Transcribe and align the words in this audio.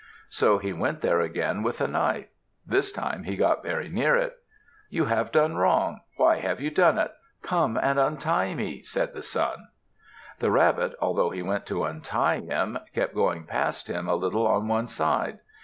So 0.29 0.57
he 0.57 0.73
went 0.73 1.01
there 1.01 1.21
again 1.21 1.61
with 1.61 1.79
a 1.79 1.87
knife. 1.87 2.25
This 2.65 2.91
time 2.91 3.21
he 3.25 3.35
got 3.35 3.61
very 3.61 3.87
near 3.87 4.15
it. 4.15 4.35
"You 4.89 5.05
have 5.05 5.31
done 5.31 5.57
wrong. 5.57 5.99
Why 6.15 6.39
have 6.39 6.59
you 6.59 6.71
done 6.71 6.97
it? 6.97 7.11
Come 7.43 7.77
and 7.79 7.99
untie 7.99 8.55
me," 8.55 8.81
said 8.81 9.13
the 9.13 9.21
Sun. 9.21 9.67
The 10.39 10.49
Rabbit, 10.49 10.95
although 10.99 11.29
he 11.29 11.43
went 11.43 11.67
to 11.67 11.83
untie 11.83 12.39
him, 12.39 12.79
kept 12.95 13.13
going 13.13 13.43
past 13.43 13.87
him 13.87 14.09
a 14.09 14.15
little 14.15 14.47
on 14.47 14.67
one 14.67 14.87
side. 14.87 15.37